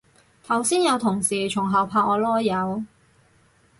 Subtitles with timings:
[0.47, 2.83] 頭先有同事從後拍我籮柚